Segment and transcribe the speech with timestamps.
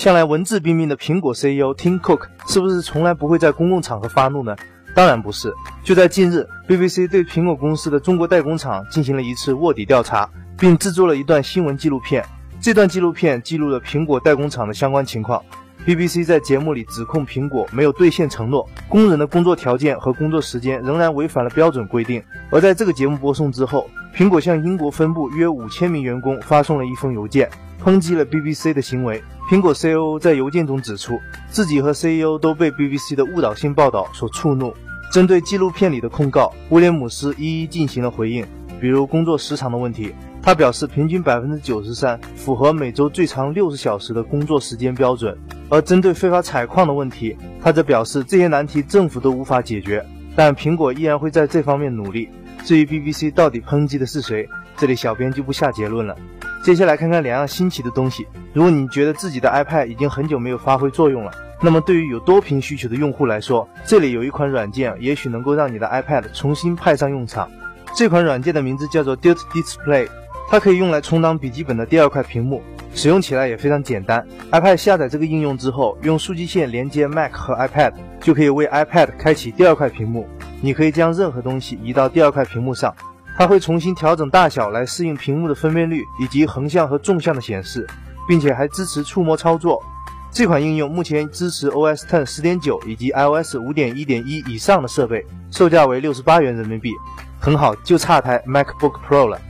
[0.00, 4.56] 向来文质彬彬的苹果 CEO Tim Cook 是不是从来不会在公共场合发怒呢？
[4.96, 5.52] 当然不是。
[5.84, 10.26] 就在近日，BBC 对苹果公司的中国代工厂进行了一次卧底调查，
[10.58, 12.24] 并制作了一段新闻纪录片。
[12.62, 15.44] 这段纪录片记录了苹果代工厂的相关情况。
[15.86, 22.22] BBC 在节目里指控苹果没有兑现承诺，工人的工作条件和工作时间仍然违反了标准规定。
[22.50, 27.48] 而在这个节目播送之后，苹果向英国分部约五千名员工发送了一封邮件。
[27.82, 29.22] 抨击了 BBC 的行为。
[29.50, 34.74] 苹果 CEO 在邮件中指出，自己和 CEO 都被 BBC 的误导性报道所触怒。
[35.10, 38.46] 针对纪录片里的控告，威廉姆斯一一进行了回应。
[38.78, 45.36] 比如工作时长的问题，他表示平均百分之九十三符合每周最长六十小时的工作时间标准。
[45.70, 50.04] 而针对非法采矿的问题，他则表示这些难题政府都无法解决，
[50.36, 52.28] 但苹果依然会在这方面努力。
[52.64, 54.46] 至于 BBC 到底抨击的是谁，
[54.76, 56.14] 这里小编就不下结论了。
[56.62, 58.26] 接下来看看两样新奇的东西。
[58.52, 61.32] 如果你觉得自己的 iPad 已经很久没有发挥作用了，
[61.62, 67.48] 那么对于有多屏需求的用户来说，这里有一款软件，也许能够让你的 iPad 重新派上用场。
[67.94, 70.08] 这款软件的名字叫做 Duet Display，
[70.50, 72.62] 它可以用来充当笔记本的第二块屏幕，
[72.94, 74.26] 使用起来也非常简单。
[74.50, 80.26] iPad 下载这个应用之后，用数据线连接 Mac 和 iPad，就可以为 iPad 开启第二块屏幕。
[80.60, 82.94] 你可以将任何东西移到第二块屏幕上。
[83.38, 87.86] 它会重新调整大小来适应屏幕的分辨率以及横向和纵向的显示，
[88.28, 89.80] 并且还支持触摸操作。
[90.30, 96.92] 这款应用目前支持 OS Ten 10.9以及 iOS 5.1.1以上的设备，售价为六十八元人民币，
[97.40, 99.40] 很好，就差台 MacBook Pro 了。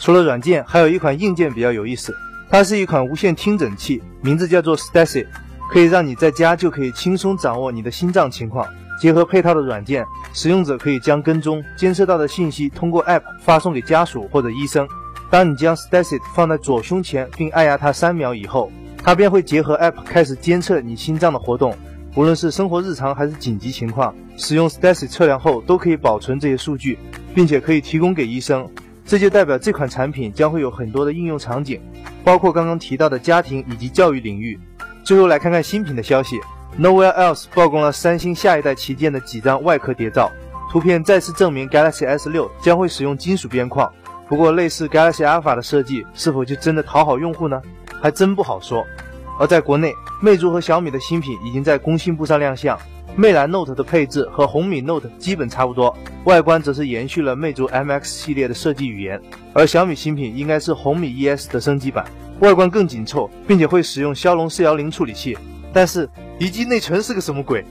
[0.00, 2.12] 除了软件，还有一款硬件比较有意思，
[2.50, 5.26] 它是一款无线听诊器，名字叫做 Stacy，
[5.70, 8.66] 可以让你在家就可以轻松掌握你的心脏情况。
[9.00, 14.88] 结合配套的软件，使用者可以将跟踪监测到的信息通过 App 发送给家属或者医生。
[15.30, 18.72] 当你将 Stacy 放在左胸前并按压它三秒以后，
[19.04, 21.76] 它便会结合 App 开始监测你心脏的活动。
[22.16, 26.98] 无论是生活日常还是紧急情况，使用 Stacy 测量后都可以保存这些数据，
[27.34, 28.66] 并且可以提供给医生。
[29.06, 31.80] 这就代表这款产品将会有很多的应用场景，
[32.28, 34.60] 包括刚刚提到的家庭以及教育领域。
[35.02, 36.38] 最后来看看新品的消息。
[36.78, 40.30] Nowhere else 曝光了三星下一代旗舰的几张外壳谍照，
[40.70, 43.90] 图片再次证明 Galaxy S6 将会使用金属边框。
[44.28, 47.62] 不过，类似 Galaxy Alpha 的设计是否就真的讨好用户呢？
[48.02, 48.84] 还真不好说。
[49.40, 52.78] 而在国内，魅族和小米的新品已经在工信部上亮相。
[53.16, 59.18] 魅蓝 Note 的配置和红米 Note 基本差不多，外观则是延续了魅族 MX 系列的设计语言。
[59.58, 62.04] 而小米新品应该是红米 ES 的升级版，
[62.38, 65.36] 外观更紧凑，并且会使用骁龙四幺零处理器。
[65.72, 66.08] 但是，
[66.38, 67.64] 一 G 内存是个什么鬼？